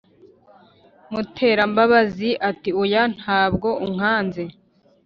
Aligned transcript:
Muterambabazi 1.11 2.29
ati"oya 2.49 3.01
ntabwo 3.17 3.69
unkanze" 3.85 4.43